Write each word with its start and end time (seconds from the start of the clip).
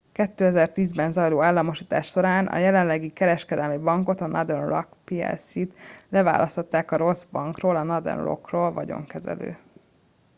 a 0.13 0.15
2010-ben 0.35 1.11
zajló 1.11 1.41
államosítás 1.41 2.07
során 2.07 2.47
a 2.47 2.57
jelenlegi 2.57 3.13
kereskedelmi 3.13 3.77
bankot 3.77 4.21
a 4.21 4.27
northern 4.27 4.67
rock 4.67 4.87
plc-t 5.05 5.77
leválasztották 6.09 6.91
a 6.91 6.97
rossz 6.97 7.23
bankról” 7.23 7.75
a 7.75 7.83
northern 7.83 8.23
rock-ról 8.23 8.71
vagyonkezelő 8.71 9.57